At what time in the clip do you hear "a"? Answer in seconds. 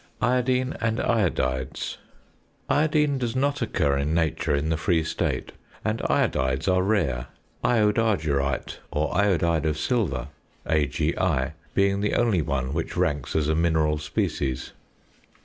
13.47-13.53